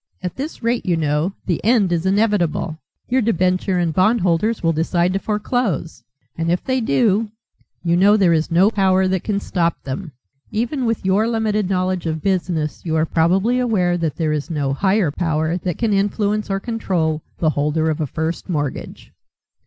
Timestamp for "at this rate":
0.23-0.83